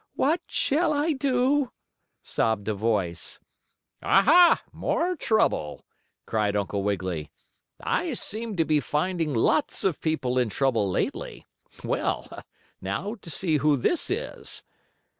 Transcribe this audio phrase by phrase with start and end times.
[0.15, 1.71] What shall I do?"
[2.23, 3.39] sobbed a voice.
[4.01, 4.63] "Ah, ha!
[4.73, 5.85] More trouble!"
[6.25, 7.29] cried Uncle Wiggily.
[7.79, 11.45] "I seem to be finding lots of people in trouble lately.
[11.83, 12.41] Well,
[12.81, 14.63] now to see who this is!"